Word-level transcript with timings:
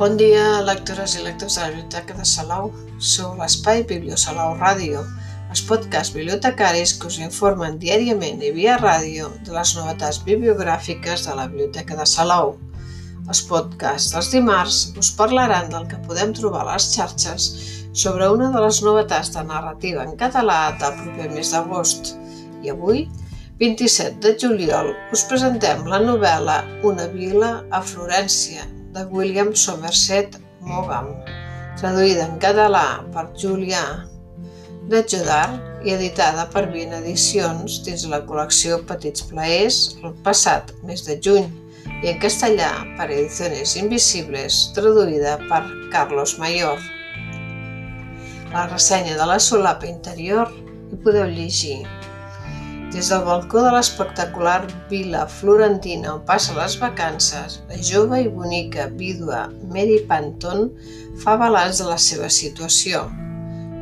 Bon 0.00 0.14
dia, 0.16 0.62
lectores 0.64 1.12
i 1.18 1.20
lectors 1.20 1.58
de 1.58 1.60
la 1.60 1.72
Biblioteca 1.74 2.14
de 2.16 2.24
Salou. 2.24 2.70
Sou 3.04 3.34
l'espai 3.36 3.82
Bibliosalou 3.90 4.54
Ràdio, 4.56 5.02
els 5.52 5.60
podcasts 5.68 6.14
bibliotecaris 6.14 6.94
que 6.96 7.10
us 7.10 7.18
informen 7.20 7.76
diàriament 7.82 8.40
i 8.40 8.54
via 8.56 8.78
ràdio 8.80 9.28
de 9.44 9.52
les 9.52 9.74
novetats 9.76 10.22
bibliogràfiques 10.30 11.26
de 11.26 11.36
la 11.36 11.44
Biblioteca 11.52 12.00
de 12.00 12.08
Salou. 12.14 12.54
Els 13.26 13.44
podcasts 13.50 14.16
dels 14.16 14.32
dimarts 14.38 14.80
us 15.04 15.12
parlaran 15.20 15.68
del 15.76 15.84
que 15.92 16.00
podem 16.08 16.32
trobar 16.40 16.64
a 16.64 16.70
les 16.70 16.88
xarxes 16.96 17.50
sobre 18.06 18.32
una 18.38 18.48
de 18.56 18.64
les 18.64 18.80
novetats 18.88 19.36
de 19.36 19.44
narrativa 19.52 20.08
en 20.08 20.16
català 20.24 20.60
del 20.80 20.96
proper 21.04 21.30
mes 21.36 21.52
d'agost. 21.52 22.14
I 22.64 22.72
avui, 22.72 23.04
27 23.60 24.16
de 24.24 24.36
juliol, 24.40 24.94
us 25.12 25.28
presentem 25.28 25.84
la 25.92 26.00
novel·la 26.08 26.62
Una 26.88 27.12
vila 27.12 27.58
a 27.68 27.84
Florència, 27.84 28.64
de 28.94 29.04
William 29.14 29.54
Somerset 29.54 30.36
Maugham, 30.66 31.12
traduïda 31.80 32.26
en 32.26 32.38
català 32.42 33.02
per 33.14 33.28
Julià 33.38 33.82
de 34.90 35.02
Jodar 35.06 35.46
i 35.86 35.94
editada 35.94 36.46
per 36.52 36.66
Vien 36.72 36.92
Edicions 36.98 37.80
dins 37.86 38.04
la 38.10 38.20
col·lecció 38.26 38.80
Petits 38.88 39.24
Plaers 39.30 39.80
el 40.02 40.16
passat 40.26 40.74
mes 40.88 41.04
de 41.06 41.16
juny 41.22 41.46
i 42.02 42.10
en 42.10 42.18
castellà 42.22 42.70
per 42.98 43.10
Ediciones 43.12 43.76
Invisibles, 43.78 44.58
traduïda 44.76 45.36
per 45.46 45.62
Carlos 45.92 46.36
Mayor. 46.42 46.80
La 48.50 48.66
ressenya 48.72 49.14
de 49.20 49.26
la 49.30 49.38
solapa 49.38 49.86
interior 49.86 50.50
hi 50.90 50.98
podeu 51.04 51.28
llegir 51.30 51.84
des 52.90 53.08
del 53.08 53.22
balcó 53.22 53.62
de 53.62 53.70
l'espectacular 53.70 54.64
vila 54.90 55.22
florentina 55.30 56.16
on 56.16 56.24
passa 56.26 56.56
les 56.56 56.74
vacances, 56.80 57.60
la 57.68 57.78
jove 57.78 58.18
i 58.24 58.28
bonica 58.28 58.88
vídua 58.98 59.44
Mary 59.70 60.00
Panton 60.08 60.66
fa 61.22 61.36
balanç 61.38 61.78
de 61.78 61.86
la 61.86 61.98
seva 62.02 62.30
situació. 62.34 63.04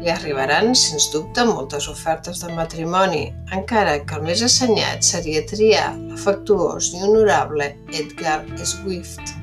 Li 0.02 0.12
arribaran, 0.12 0.74
sens 0.76 1.08
dubte, 1.14 1.42
moltes 1.48 1.88
ofertes 1.88 2.44
de 2.44 2.52
matrimoni, 2.54 3.24
encara 3.56 3.96
que 4.04 4.20
el 4.20 4.28
més 4.28 4.44
assenyat 4.44 5.02
seria 5.02 5.42
triar 5.48 5.88
l'afectuós 5.96 6.92
i 6.92 7.02
honorable 7.08 7.72
Edgar 7.96 8.42
Swift, 8.60 9.34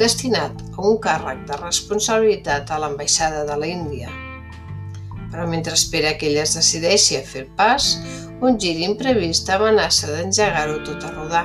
destinat 0.00 0.56
a 0.72 0.88
un 0.88 0.98
càrrec 1.04 1.44
de 1.52 1.60
responsabilitat 1.60 2.72
a 2.72 2.80
l'ambaixada 2.80 3.44
de 3.44 3.60
l'Índia. 3.60 4.08
Però 5.30 5.46
mentre 5.48 5.76
espera 5.76 6.16
que 6.16 6.32
ella 6.32 6.48
es 6.48 6.56
decideixi 6.56 7.20
a 7.20 7.26
fer 7.28 7.46
el 7.46 7.52
pas, 7.60 7.94
un 8.42 8.56
gir 8.58 8.74
imprevist 8.82 9.50
amenaça 9.54 10.08
d'engegar-ho 10.10 10.80
tot 10.86 11.04
a 11.06 11.12
rodar. 11.14 11.44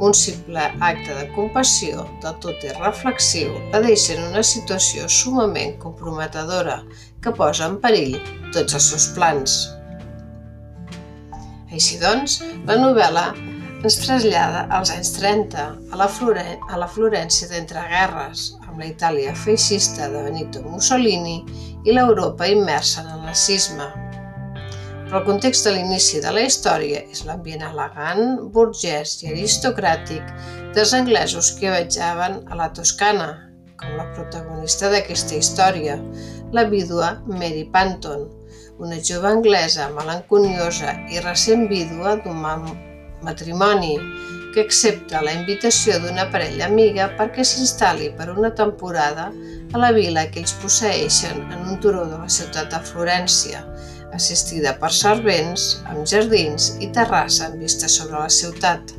Un 0.00 0.14
simple 0.14 0.62
acte 0.80 1.12
de 1.12 1.26
compassió, 1.34 2.06
del 2.22 2.38
tot 2.40 2.64
irreflexiu, 2.64 3.50
la 3.74 3.82
deixa 3.84 4.14
en 4.14 4.22
una 4.30 4.44
situació 4.46 5.08
sumament 5.10 5.74
comprometedora 5.82 6.78
que 7.20 7.34
posa 7.36 7.68
en 7.68 7.76
perill 7.82 8.16
tots 8.54 8.78
els 8.78 8.88
seus 8.94 9.10
plans. 9.18 9.58
Així 11.68 12.00
doncs, 12.00 12.40
la 12.64 12.78
novel·la 12.80 13.28
ens 13.84 14.00
trasllada 14.06 14.64
als 14.80 14.94
anys 14.96 15.12
30, 15.18 15.68
a 15.92 16.00
la, 16.00 16.08
Floren 16.08 16.56
a 16.72 16.80
la 16.80 16.88
Florència 16.88 17.52
d'entreguerres, 17.52 18.54
amb 18.64 18.80
la 18.80 18.88
Itàlia 18.88 19.36
feixista 19.36 20.08
de 20.08 20.24
Benito 20.30 20.64
Mussolini 20.64 21.42
i 21.84 21.92
l'Europa 21.92 22.48
immersa 22.48 23.04
en 23.04 23.18
el 23.18 23.26
nazisme. 23.28 24.07
El 25.08 25.22
context 25.24 25.64
de 25.64 25.70
l'inici 25.72 26.18
de 26.20 26.30
la 26.36 26.42
història 26.44 26.98
és 27.08 27.22
l'ambient 27.24 27.62
elegant, 27.64 28.42
burgès 28.52 29.14
i 29.22 29.30
aristocràtic 29.30 30.34
dels 30.76 30.92
anglesos 30.98 31.48
que 31.56 31.70
viatjaven 31.72 32.42
a 32.52 32.58
la 32.58 32.66
Toscana, 32.76 33.28
com 33.80 33.94
la 33.96 34.04
protagonista 34.12 34.90
d'aquesta 34.92 35.38
història, 35.38 35.96
la 36.52 36.66
vídua 36.68 37.14
Mary 37.24 37.64
Panton, 37.72 38.26
una 38.84 39.00
jove 39.00 39.32
anglesa 39.32 39.88
malenconiosa 39.96 40.92
i 41.08 41.24
recent 41.24 41.64
vídua 41.72 42.18
d'un 42.26 42.44
matrimoni 43.24 43.94
que 44.52 44.66
accepta 44.66 45.24
la 45.24 45.32
invitació 45.40 45.96
d'una 46.04 46.28
parella 46.34 46.68
amiga 46.68 47.08
perquè 47.16 47.48
s'instal·li 47.48 48.12
per 48.20 48.28
una 48.36 48.52
temporada 48.60 49.30
a 49.72 49.80
la 49.80 49.90
vila 49.96 50.28
que 50.28 50.44
ells 50.44 50.56
posseixen 50.60 51.46
en 51.48 51.64
un 51.64 51.80
turó 51.80 52.04
de 52.12 52.20
la 52.20 52.28
ciutat 52.28 52.68
de 52.76 52.84
Florència, 52.92 53.64
assistida 54.14 54.74
per 54.80 54.90
servents, 54.94 55.78
amb 55.90 56.06
jardins 56.08 56.72
i 56.80 56.88
terrassa 56.94 57.48
amb 57.48 57.62
vista 57.62 57.88
sobre 57.88 58.18
la 58.18 58.30
ciutat. 58.32 58.94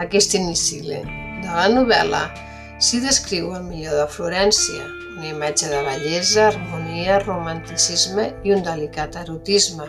Aquest 0.00 0.36
inici 0.38 0.80
de 0.86 1.02
la 1.44 1.66
novel·la 1.72 2.22
s'hi 2.80 3.02
descriu 3.04 3.50
el 3.56 3.66
millor 3.66 3.98
de 4.00 4.06
Florència, 4.08 4.86
una 5.16 5.28
imatge 5.28 5.68
de 5.68 5.80
bellesa, 5.84 6.46
harmonia, 6.48 7.18
romanticisme 7.26 8.30
i 8.44 8.54
un 8.54 8.62
delicat 8.64 9.18
erotisme. 9.20 9.88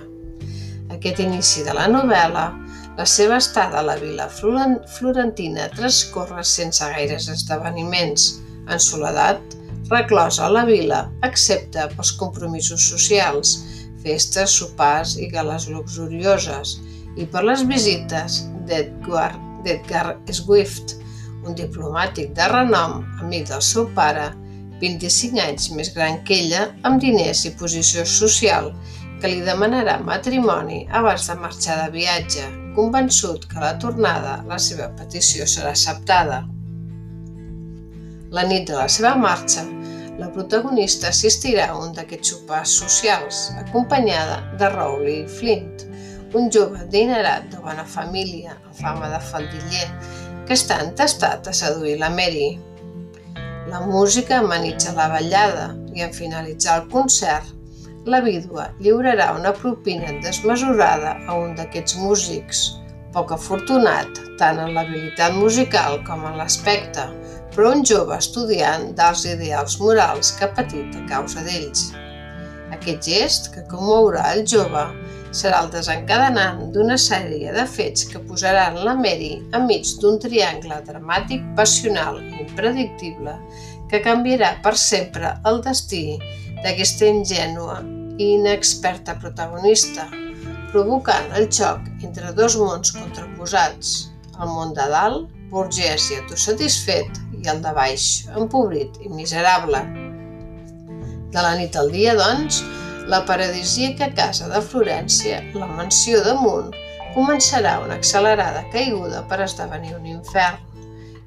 Aquest 0.91 1.21
inici 1.23 1.63
de 1.63 1.75
la 1.77 1.87
novel·la, 1.87 2.49
la 2.97 3.05
seva 3.07 3.37
estada 3.39 3.79
a 3.79 3.85
la 3.87 3.95
vila 4.01 4.27
florentina 4.27 5.69
transcorre 5.77 6.43
sense 6.43 6.89
gaires 6.91 7.29
esdeveniments, 7.31 8.27
en 8.67 8.83
soledat, 8.83 9.55
reclosa 9.91 10.49
la 10.51 10.63
vila, 10.67 11.03
excepte 11.27 11.85
pels 11.95 12.13
compromisos 12.19 12.87
socials, 12.93 13.57
festes, 14.03 14.55
sopars 14.57 15.17
i 15.19 15.27
gales 15.31 15.67
luxurioses, 15.69 16.79
i 17.19 17.27
per 17.27 17.43
les 17.43 17.65
visites 17.67 18.45
d'Edgar 18.67 20.15
Swift, 20.31 20.95
un 21.45 21.57
diplomàtic 21.57 22.31
de 22.37 22.47
renom, 22.51 23.01
amic 23.21 23.49
del 23.49 23.63
seu 23.65 23.89
pare, 23.97 24.29
25 24.81 25.41
anys 25.43 25.69
més 25.77 25.91
gran 25.93 26.21
que 26.25 26.39
ella, 26.39 26.69
amb 26.87 27.01
diners 27.01 27.43
i 27.45 27.53
posició 27.57 28.05
social, 28.07 28.71
que 29.21 29.29
li 29.29 29.43
demanarà 29.45 29.99
matrimoni 30.01 30.85
abans 30.97 31.27
de 31.29 31.35
marxar 31.37 31.77
de 31.83 31.91
viatge, 31.93 32.47
convençut 32.77 33.45
que 33.51 33.59
a 33.59 33.65
la 33.67 33.75
tornada 33.83 34.39
la 34.47 34.57
seva 34.57 34.89
petició 34.97 35.45
serà 35.45 35.75
acceptada. 35.75 36.41
La 38.31 38.47
nit 38.47 38.69
de 38.69 38.79
la 38.79 38.87
seva 38.89 39.13
marxa, 39.19 39.65
la 40.19 40.27
protagonista 40.33 41.09
assistirà 41.09 41.69
a 41.71 41.77
un 41.79 41.93
d'aquests 41.95 42.33
sopars 42.33 42.73
socials, 42.81 43.45
acompanyada 43.61 44.41
de 44.59 44.69
Rowley 44.73 45.23
Flint, 45.27 45.85
un 46.33 46.49
jove 46.51 46.79
adinerat 46.83 47.47
de 47.51 47.61
bona 47.63 47.85
família, 47.85 48.57
amb 48.57 48.75
fama 48.81 49.09
de 49.11 49.21
faldiller, 49.31 49.87
que 50.47 50.57
està 50.57 50.81
entestat 50.83 51.47
a 51.47 51.55
seduir 51.55 51.97
la 51.99 52.11
Mary. 52.11 52.59
La 53.71 53.81
música 53.85 54.39
amenitza 54.39 54.95
la 54.97 55.07
ballada 55.11 55.71
i 55.95 56.03
en 56.03 56.13
finalitzar 56.15 56.81
el 56.81 56.87
concert, 56.91 57.47
la 58.05 58.21
vídua 58.25 58.71
lliurarà 58.81 59.31
una 59.37 59.53
propina 59.53 60.11
desmesurada 60.23 61.17
a 61.27 61.37
un 61.37 61.53
d'aquests 61.55 61.99
músics, 62.01 62.63
poc 63.15 63.33
afortunat 63.35 64.19
tant 64.39 64.59
en 64.63 64.73
l'habilitat 64.75 65.35
musical 65.35 65.99
com 66.07 66.23
en 66.27 66.37
l'aspecte, 66.39 67.07
però 67.55 67.73
un 67.75 67.83
jove 67.87 68.15
estudiant 68.17 68.91
dels 68.97 69.25
ideals 69.27 69.77
morals 69.83 70.31
que 70.37 70.47
ha 70.47 70.53
patit 70.55 70.95
a 70.95 71.03
causa 71.09 71.43
d'ells. 71.47 71.89
Aquest 72.71 73.07
gest, 73.07 73.49
que 73.53 73.65
commourà 73.71 74.29
el 74.33 74.45
jove, 74.47 74.85
serà 75.35 75.61
el 75.63 75.69
desencadenant 75.71 76.71
d'una 76.75 76.97
sèrie 76.99 77.51
de 77.55 77.65
fets 77.67 78.07
que 78.07 78.19
posaran 78.27 78.79
la 78.85 78.95
Mary 78.99 79.33
enmig 79.57 79.93
d'un 79.99 80.19
triangle 80.19 80.79
dramàtic, 80.87 81.43
passional 81.59 82.19
i 82.23 82.41
impredictible 82.45 83.35
que 83.91 84.03
canviarà 84.03 84.55
per 84.63 84.75
sempre 84.79 85.35
el 85.47 85.61
destí 85.67 86.05
d'aquesta 86.63 87.07
ingènua 87.11 87.79
i 88.17 88.33
inexperta 88.37 89.17
protagonista, 89.19 90.07
provocant 90.71 91.31
el 91.35 91.49
xoc 91.51 91.90
entre 92.11 92.33
dos 92.35 92.57
mons 92.59 92.91
contraposats, 92.91 93.91
el 94.35 94.49
món 94.51 94.73
de 94.75 94.83
dalt, 94.91 95.29
burgès 95.51 96.09
i 96.11 96.17
autosatisfet, 96.19 97.21
i 97.39 97.47
el 97.47 97.61
de 97.63 97.71
baix, 97.75 98.07
empobrit 98.35 98.99
i 98.99 99.11
miserable. 99.15 99.79
De 101.31 101.39
la 101.39 101.53
nit 101.55 101.77
al 101.79 101.87
dia, 101.95 102.17
doncs, 102.19 102.59
la 103.07 103.21
paradisíaca 103.29 104.11
casa 104.17 104.51
de 104.51 104.59
Florència, 104.59 105.39
la 105.55 105.71
mansió 105.71 106.19
damunt, 106.27 106.75
començarà 107.15 107.77
una 107.85 107.95
accelerada 107.95 108.65
caiguda 108.75 109.23
per 109.31 109.39
esdevenir 109.47 109.95
un 109.95 110.11
infern 110.11 110.59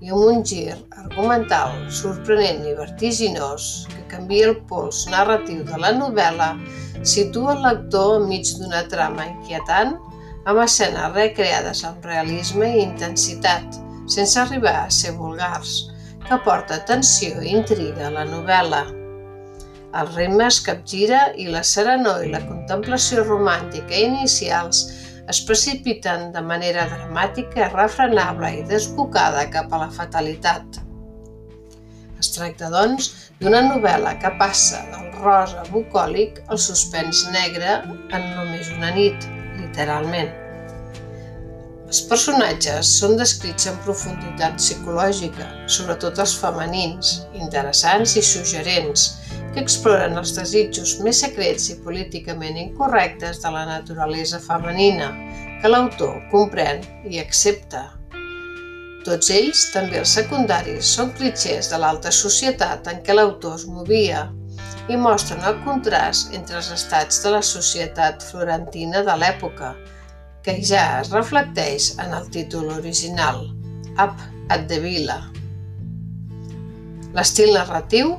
i 0.05 0.13
amb 0.13 0.21
un 0.21 0.45
gir 0.45 0.77
argumental 1.01 1.79
sorprenent 1.89 2.65
i 2.69 2.77
vertiginós 2.77 3.87
que 3.89 4.05
canvia 4.13 4.53
el 4.53 4.59
pols 4.69 5.07
narratiu 5.13 5.65
de 5.65 5.81
la 5.81 5.97
novel·la, 5.97 6.55
situa 7.05 7.57
el 7.57 7.65
lector 7.71 8.19
enmig 8.21 8.59
d'una 8.59 8.85
trama 8.93 9.33
inquietant 9.33 9.97
amb 10.45 10.61
escenes 10.61 11.13
recreades 11.15 11.81
amb 11.89 12.05
realisme 12.05 12.69
i 12.75 12.83
intensitat, 12.83 13.79
sense 14.13 14.41
arribar 14.41 14.77
a 14.83 14.91
ser 14.93 15.15
vulgars, 15.17 15.87
que 16.25 16.37
porta 16.45 16.83
tensió 16.89 17.41
i 17.41 17.55
intriga 17.57 18.09
a 18.09 18.13
la 18.13 18.25
novel·la. 18.29 18.83
El 20.01 20.11
ritme 20.17 20.49
es 20.51 20.59
capgira 20.67 21.29
i 21.41 21.47
la 21.49 21.63
serenor 21.65 22.25
i 22.27 22.33
la 22.33 22.43
contemplació 22.45 23.23
romàntica 23.25 24.01
inicials 24.05 24.83
es 25.33 25.41
precipiten 25.49 26.27
de 26.35 26.43
manera 26.45 26.85
dramàtica, 26.91 27.71
refrenable 27.73 28.51
i 28.59 28.65
desbocada 28.69 29.47
cap 29.55 29.73
a 29.73 29.85
la 29.87 29.93
fatalitat. 29.95 30.81
Es 32.21 32.33
tracta, 32.35 32.69
doncs, 32.73 33.09
d'una 33.41 33.63
novel·la 33.65 34.19
que 34.21 34.33
passa 34.41 34.83
del 34.93 35.09
rosa 35.23 35.65
bucòlic 35.71 36.43
al 36.49 36.61
suspens 36.61 37.25
negre 37.33 37.79
en 37.87 38.29
només 38.35 38.69
una 38.77 38.93
nit, 38.97 39.29
literalment. 39.75 40.31
Els 41.85 42.01
personatges 42.11 42.91
són 42.99 43.17
descrits 43.19 43.69
en 43.71 43.77
profunditat 43.85 44.57
psicològica, 44.59 45.47
sobretot 45.71 46.19
els 46.23 46.35
femenins, 46.41 47.21
interessants 47.39 48.17
i 48.19 48.23
suggerents, 48.25 49.11
que 49.55 49.63
exploren 49.63 50.19
els 50.19 50.33
desitjos 50.35 50.97
més 51.07 51.21
secrets 51.23 51.69
i 51.71 51.77
políticament 51.85 52.57
incorrectes 52.59 53.39
de 53.43 53.53
la 53.55 53.67
naturalesa 53.69 54.41
femenina, 54.43 55.13
que 55.63 55.71
l'autor 55.71 56.19
comprèn 56.33 56.83
i 57.07 57.21
accepta. 57.23 57.85
Tots 59.05 59.31
ells, 59.31 59.69
també 59.71 60.01
els 60.01 60.15
secundaris, 60.17 60.89
són 60.97 61.13
clitxers 61.15 61.69
de 61.71 61.79
l'alta 61.79 62.11
societat 62.11 62.89
en 62.91 63.05
què 63.05 63.15
l'autor 63.15 63.61
es 63.61 63.69
movia 63.69 64.25
i 64.89 64.99
mostren 65.01 65.45
el 65.49 65.59
contrast 65.65 66.35
entre 66.37 66.59
els 66.61 66.71
estats 66.75 67.23
de 67.25 67.33
la 67.35 67.43
societat 67.45 68.25
florentina 68.31 69.03
de 69.07 69.17
l'època, 69.21 69.73
que 70.45 70.59
ja 70.61 70.85
es 71.01 71.13
reflecteix 71.15 71.95
en 72.05 72.13
el 72.13 72.29
títol 72.35 72.69
original, 72.77 73.47
Up 73.95 74.21
at 74.53 74.69
the 74.69 74.81
Villa. 74.85 75.21
L'estil 77.15 77.55
narratiu 77.55 78.17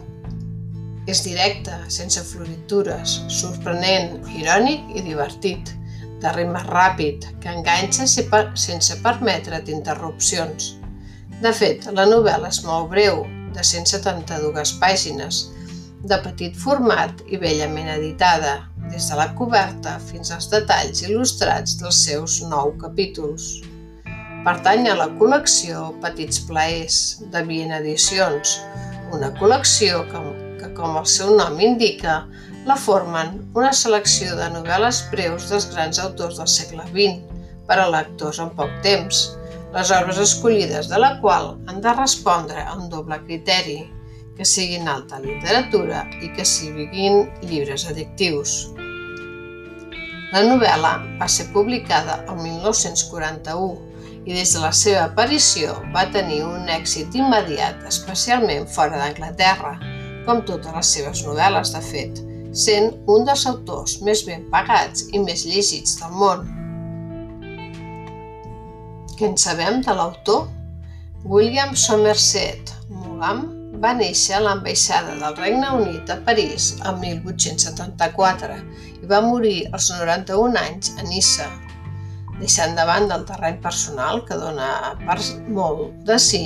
és 1.06 1.22
directe, 1.22 1.76
sense 1.94 2.24
floritures, 2.32 3.20
sorprenent, 3.42 4.22
irònic 4.42 4.96
i 4.98 5.06
divertit– 5.10 5.74
de 6.26 6.32
ritme 6.34 6.62
ràpid, 6.66 7.26
que 7.42 7.52
enganxa 7.54 8.08
sense 8.08 8.98
permetre't 9.04 9.70
interrupcions. 9.72 10.76
De 11.44 11.52
fet, 11.54 11.86
la 11.98 12.08
novel·la 12.10 12.50
és 12.54 12.62
molt 12.66 12.90
breu, 12.94 13.26
de 13.56 13.64
172 13.64 14.76
pàgines, 14.82 15.42
de 16.10 16.18
petit 16.22 16.58
format 16.62 17.22
i 17.28 17.40
bellament 17.42 17.90
editada, 17.96 18.58
des 18.92 19.08
de 19.10 19.18
la 19.18 19.28
coberta 19.38 19.96
fins 20.10 20.32
als 20.34 20.48
detalls 20.52 21.02
il·lustrats 21.08 21.80
dels 21.82 22.02
seus 22.08 22.42
nou 22.46 22.74
capítols. 22.82 23.48
Pertany 24.46 24.86
a 24.92 24.98
la 25.00 25.08
col·lecció 25.18 25.88
Petits 26.04 26.44
Plaers, 26.46 27.00
de 27.34 27.42
Bien 27.48 27.74
Edicions, 27.80 28.60
una 29.16 29.32
col·lecció 29.40 30.04
que, 30.12 30.22
que, 30.60 30.70
com 30.78 31.00
el 31.00 31.08
seu 31.10 31.34
nom 31.40 31.58
indica, 31.58 32.20
la 32.70 32.78
formen 32.78 33.40
una 33.58 33.72
selecció 33.74 34.38
de 34.38 34.52
novel·les 34.54 35.02
breus 35.12 35.50
dels 35.50 35.68
grans 35.74 36.02
autors 36.02 36.38
del 36.42 36.50
segle 36.50 36.86
XX 36.94 37.42
per 37.66 37.80
a 37.82 37.90
lectors 37.90 38.40
en 38.42 38.54
poc 38.58 38.70
temps, 38.86 39.26
les 39.74 39.92
obres 39.92 40.22
escollides 40.22 40.90
de 40.94 41.02
la 41.02 41.16
qual 41.22 41.56
han 41.66 41.82
de 41.82 41.94
respondre 41.98 42.62
a 42.62 42.78
un 42.78 42.90
doble 42.94 43.18
criteri, 43.26 43.80
que 44.36 44.46
siguin 44.46 44.88
alta 44.92 45.20
literatura 45.24 46.04
i 46.22 46.30
que 46.36 46.46
siguin 46.46 47.26
llibres 47.44 47.88
addictius. 47.90 48.56
La 50.34 50.44
novel·la 50.44 50.94
va 51.20 51.28
ser 51.32 51.48
publicada 51.54 52.20
el 52.28 52.42
1941 52.44 53.96
i 54.26 54.34
des 54.34 54.52
de 54.56 54.62
la 54.64 54.72
seva 54.74 55.06
aparició 55.06 55.76
va 55.94 56.08
tenir 56.12 56.42
un 56.44 56.68
èxit 56.74 57.16
immediat, 57.16 57.84
especialment 57.88 58.66
fora 58.68 59.00
d'Anglaterra, 59.00 59.76
com 60.26 60.42
totes 60.50 60.74
les 60.74 60.94
seves 60.98 61.22
novel·les, 61.28 61.72
de 61.72 61.82
fet, 61.86 62.22
sent 62.66 62.92
un 63.12 63.28
dels 63.28 63.46
autors 63.48 64.00
més 64.02 64.26
ben 64.28 64.48
pagats 64.52 65.06
i 65.14 65.22
més 65.22 65.46
llegits 65.46 66.00
del 66.02 66.16
món. 66.20 66.48
Què 69.16 69.30
en 69.30 69.38
sabem 69.40 69.80
de 69.86 69.96
l'autor? 69.96 70.50
William 71.26 71.72
Somerset 71.80 72.74
Maugham 72.90 73.46
va 73.84 73.94
néixer 73.98 74.38
a 74.38 74.42
l'ambaixada 74.44 75.16
del 75.20 75.36
Regne 75.38 75.70
Unit 75.78 76.12
a 76.14 76.18
París 76.28 76.74
el 76.88 76.98
1874 77.02 78.58
i 79.02 79.10
va 79.12 79.22
morir 79.26 79.58
als 79.72 79.90
91 79.92 80.60
anys 80.62 80.94
a 81.00 81.06
Nissa. 81.10 81.48
Deixant 82.40 82.76
davant 82.76 83.08
del 83.12 83.24
terreny 83.28 83.62
personal, 83.64 84.22
que 84.28 84.38
dona 84.40 84.96
per 85.06 85.18
molt 85.56 85.94
de 86.08 86.18
si, 86.20 86.44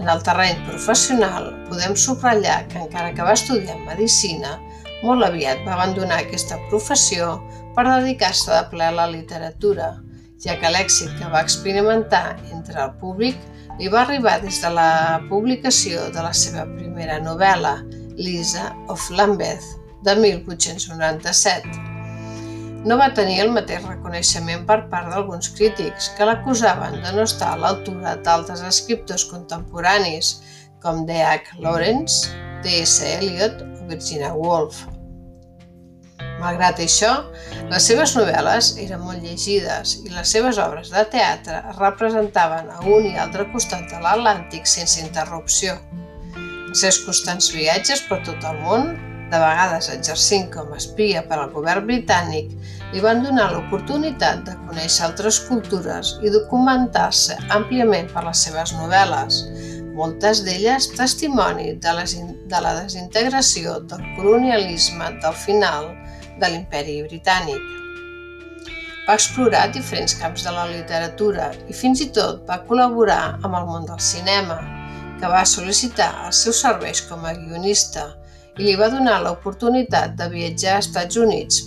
en 0.00 0.08
el 0.08 0.22
terreny 0.26 0.58
professional 0.66 1.50
podem 1.68 1.94
subratllar 2.04 2.62
que 2.72 2.80
encara 2.80 3.12
que 3.14 3.26
va 3.26 3.36
estudiar 3.36 3.76
Medicina, 3.86 4.56
molt 5.02 5.26
aviat 5.26 5.62
va 5.66 5.76
abandonar 5.76 6.22
aquesta 6.22 6.58
professió 6.70 7.36
per 7.76 7.86
dedicar-se 7.88 8.50
de 8.54 8.62
ple 8.70 8.88
a 8.88 8.96
la 8.96 9.08
literatura, 9.10 9.94
ja 10.42 10.56
que 10.58 10.70
l'èxit 10.74 11.12
que 11.18 11.30
va 11.30 11.42
experimentar 11.44 12.38
entre 12.50 12.80
el 12.82 12.94
públic 13.02 13.38
li 13.82 13.88
va 13.90 14.04
arribar 14.04 14.36
des 14.38 14.60
de 14.62 14.68
la 14.70 15.18
publicació 15.26 16.04
de 16.14 16.22
la 16.22 16.30
seva 16.38 16.62
primera 16.76 17.16
novel·la, 17.18 17.72
Lisa 18.14 18.68
of 18.92 19.08
Lambeth, 19.10 19.64
de 20.06 20.14
1897. 20.20 21.72
No 22.86 22.94
va 23.00 23.08
tenir 23.18 23.40
el 23.42 23.50
mateix 23.56 23.82
reconeixement 23.88 24.62
per 24.70 24.86
part 24.92 25.10
d'alguns 25.10 25.50
crítics 25.58 26.12
que 26.14 26.28
l'acusaven 26.30 27.00
de 27.02 27.10
no 27.16 27.26
estar 27.26 27.50
a 27.56 27.58
l'altura 27.58 28.14
d'altres 28.22 28.62
escriptors 28.70 29.26
contemporanis 29.34 30.36
com 30.82 31.02
D.H. 31.06 31.58
Lawrence, 31.66 32.30
T.S. 32.62 33.02
Eliot 33.18 33.66
o 33.66 33.90
Virginia 33.90 34.30
Woolf. 34.38 34.86
Malgrat 36.42 36.80
això, 36.82 37.10
les 37.70 37.84
seves 37.86 38.16
novel·les 38.18 38.72
eren 38.82 39.02
molt 39.04 39.22
llegides 39.22 39.94
i 40.02 40.10
les 40.10 40.32
seves 40.34 40.58
obres 40.58 40.90
de 40.90 41.04
teatre 41.12 41.60
es 41.70 41.78
representaven 41.78 42.72
a 42.74 42.80
un 42.82 43.06
i 43.06 43.14
altre 43.24 43.46
costat 43.52 43.86
de 43.92 44.00
l'Atlàntic 44.02 44.66
sense 44.66 44.98
interrupció. 45.04 45.76
Els 46.34 46.82
seus 46.82 46.98
constants 47.06 47.52
viatges 47.54 48.02
per 48.08 48.18
tot 48.26 48.42
el 48.48 48.58
món, 48.64 48.90
de 49.32 49.38
vegades 49.40 49.88
exercint 49.94 50.50
com 50.52 50.74
a 50.74 50.80
espia 50.80 51.22
per 51.28 51.38
al 51.38 51.52
govern 51.54 51.86
britànic, 51.88 52.50
li 52.92 53.00
van 53.00 53.22
donar 53.24 53.52
l'oportunitat 53.52 54.42
de 54.48 54.58
conèixer 54.66 55.06
altres 55.06 55.38
cultures 55.46 56.16
i 56.26 56.32
documentar-se 56.34 57.38
àmpliament 57.54 58.10
per 58.12 58.26
les 58.26 58.42
seves 58.48 58.74
novel·les, 58.76 59.38
moltes 59.96 60.42
d'elles 60.44 60.90
testimoni 60.98 61.76
de, 61.80 61.96
les, 61.96 62.18
de 62.50 62.60
la 62.66 62.74
desintegració 62.82 63.78
del 63.88 64.04
colonialisme 64.18 65.14
del 65.22 65.36
final 65.46 65.92
de 66.42 66.50
l'imperi 66.50 66.98
britànic. 67.06 67.62
Va 69.06 69.16
explorar 69.18 69.68
diferents 69.74 70.14
camps 70.20 70.44
de 70.46 70.52
la 70.54 70.68
literatura 70.70 71.50
i 71.70 71.74
fins 71.74 72.02
i 72.04 72.10
tot 72.14 72.42
va 72.48 72.60
col·laborar 72.68 73.22
amb 73.40 73.54
el 73.58 73.68
món 73.70 73.86
del 73.88 74.02
cinema, 74.02 74.58
que 75.20 75.30
va 75.30 75.44
sol·licitar 75.46 76.10
els 76.26 76.42
seus 76.44 76.60
serveis 76.64 77.02
com 77.06 77.24
a 77.26 77.34
guionista 77.38 78.08
i 78.58 78.66
li 78.66 78.74
va 78.76 78.90
donar 78.92 79.20
l'oportunitat 79.22 80.16
de 80.18 80.28
viatjar 80.32 80.76
als 80.76 80.90
Estats 80.90 81.16
Units, 81.16 81.62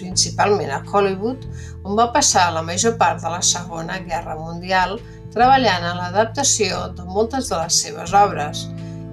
principalment 0.00 0.72
a 0.74 0.82
Hollywood, 0.90 1.44
on 1.84 1.96
va 1.98 2.10
passar 2.14 2.48
la 2.54 2.64
major 2.66 2.96
part 3.00 3.20
de 3.22 3.30
la 3.30 3.42
Segona 3.44 4.00
Guerra 4.08 4.36
Mundial 4.40 4.96
treballant 5.34 5.86
en 5.86 6.00
l'adaptació 6.00 6.88
de 6.96 7.06
moltes 7.06 7.52
de 7.52 7.60
les 7.60 7.82
seves 7.84 8.14
obres, 8.16 8.64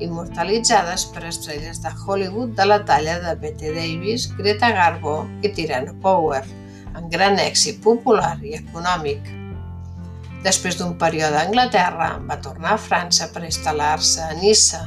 immortalitzades 0.03 1.05
per 1.13 1.25
estrelles 1.29 1.81
de 1.83 1.91
Hollywood 1.91 2.53
de 2.57 2.65
la 2.67 2.79
talla 2.85 3.17
de 3.23 3.33
Bette 3.41 3.73
Davis, 3.75 4.27
Greta 4.37 4.71
Garbo 4.75 5.19
i 5.41 5.51
Tirana 5.53 5.95
Power, 6.03 6.43
amb 6.93 7.09
gran 7.13 7.39
èxit 7.41 7.81
popular 7.83 8.37
i 8.43 8.55
econòmic. 8.59 9.33
Després 10.45 10.77
d'un 10.79 10.93
període 11.01 11.39
a 11.39 11.45
Anglaterra, 11.47 12.11
va 12.29 12.39
tornar 12.45 12.75
a 12.75 12.81
França 12.81 13.27
per 13.33 13.43
instal·lar-se 13.47 14.23
a 14.23 14.37
Nissa, 14.37 14.83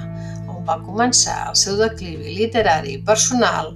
on 0.49 0.63
va 0.67 0.79
començar 0.87 1.51
el 1.51 1.59
seu 1.59 1.79
declivi 1.81 2.37
literari 2.39 2.97
i 2.97 3.05
personal, 3.05 3.75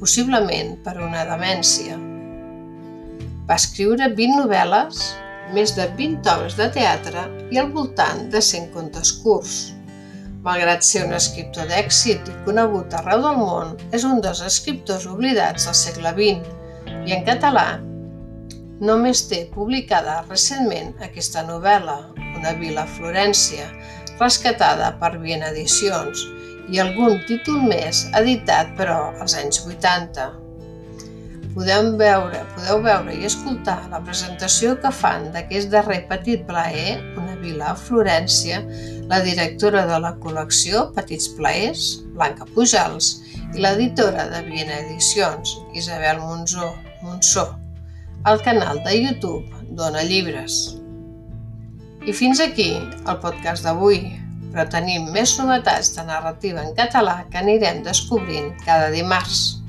possiblement 0.00 0.76
per 0.84 0.98
una 1.02 1.24
demència. 1.28 1.98
Va 3.46 3.58
escriure 3.58 4.10
20 4.14 4.42
novel·les, 4.42 5.06
més 5.54 5.76
de 5.76 5.86
20 5.98 6.30
obres 6.32 6.56
de 6.58 6.66
teatre 6.74 7.26
i 7.54 7.60
al 7.62 7.70
voltant 7.74 8.26
de 8.32 8.42
100 8.42 8.72
contes 8.74 9.12
curts. 9.22 9.75
Malgrat 10.46 10.84
ser 10.86 11.02
un 11.08 11.14
escriptor 11.16 11.66
d'èxit 11.66 12.28
i 12.30 12.36
conegut 12.46 12.92
arreu 12.94 13.24
del 13.24 13.40
món, 13.40 13.72
és 13.96 14.04
un 14.06 14.20
dels 14.22 14.44
escriptors 14.46 15.08
oblidats 15.10 15.66
del 15.66 15.74
segle 15.74 16.12
XX 16.14 16.52
i 17.08 17.16
en 17.16 17.24
català 17.26 17.66
només 18.90 19.24
té 19.30 19.40
publicada 19.54 20.20
recentment 20.28 20.94
aquesta 21.08 21.42
novel·la, 21.50 21.98
Una 22.36 22.52
vila 22.60 22.82
a 22.84 22.90
Florència, 22.98 23.64
rescatada 24.20 24.90
per 25.00 25.16
Bien 25.18 25.42
Edicions, 25.42 26.22
i 26.68 26.78
algun 26.82 27.16
títol 27.26 27.62
més 27.64 28.04
editat 28.20 28.74
però 28.78 28.98
als 29.16 29.34
anys 29.40 29.62
80. 29.64 30.26
Podeu 31.56 31.86
veure, 31.96 32.42
podeu 32.52 32.82
veure 32.84 33.14
i 33.16 33.24
escoltar 33.24 33.78
la 33.88 34.02
presentació 34.04 34.74
que 34.82 34.90
fan 34.92 35.30
d'aquest 35.32 35.70
darrer 35.72 36.02
petit 36.10 36.42
plaer, 36.44 36.98
Una 37.16 37.32
vila 37.40 37.70
a 37.70 37.76
Florència, 37.80 38.58
la 39.08 39.22
directora 39.24 39.86
de 39.88 39.96
la 40.04 40.12
col·lecció 40.20 40.82
Petits 40.92 41.30
Plaers, 41.38 41.86
Blanca 42.12 42.44
Pujals, 42.52 43.08
i 43.54 43.64
l'editora 43.64 44.28
de 44.34 44.42
Viena 44.50 44.82
Edicions, 44.82 45.56
Isabel 45.72 46.20
Monzó, 46.20 46.74
Monsó, 47.00 47.48
al 48.28 48.44
canal 48.44 48.84
de 48.84 49.00
YouTube 49.00 49.64
Dona 49.80 50.04
Llibres. 50.04 50.76
I 52.04 52.12
fins 52.12 52.44
aquí 52.44 52.74
el 52.76 53.22
podcast 53.24 53.64
d'avui, 53.64 54.02
però 54.52 54.68
tenim 54.68 55.08
més 55.14 55.38
novetats 55.40 55.96
de 55.96 56.04
narrativa 56.04 56.68
en 56.68 56.76
català 56.76 57.22
que 57.30 57.40
anirem 57.40 57.80
descobrint 57.86 58.52
cada 58.68 58.92
dimarts. 58.92 59.62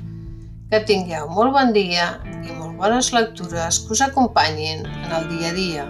Que 0.68 0.82
tingueu 0.88 1.30
molt 1.32 1.54
bon 1.54 1.70
dia 1.72 2.08
i 2.44 2.52
molt 2.52 2.76
bones 2.76 3.08
lectures 3.16 3.78
que 3.84 3.94
us 3.96 4.02
acompanyin 4.04 4.84
en 4.84 5.14
el 5.20 5.30
dia 5.30 5.48
a 5.48 5.56
dia. 5.56 5.86